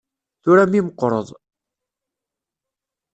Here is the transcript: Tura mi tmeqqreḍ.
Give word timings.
Tura 0.43 0.63
mi 0.69 0.79
tmeqqreḍ. 0.81 1.27